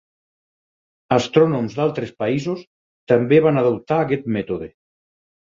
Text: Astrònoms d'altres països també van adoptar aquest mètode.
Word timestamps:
Astrònoms 1.17 1.75
d'altres 1.81 2.13
països 2.23 2.65
també 3.13 3.41
van 3.49 3.61
adoptar 3.63 4.01
aquest 4.07 4.27
mètode. 4.41 4.73